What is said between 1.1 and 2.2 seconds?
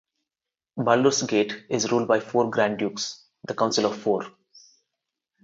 Gate is ruled by